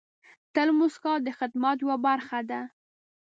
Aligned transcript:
تل 0.53 0.67
موسکا 0.79 1.13
د 1.21 1.27
خدمت 1.37 1.77
یوه 1.83 1.97
برخه 2.05 2.39
ده. 2.49 2.61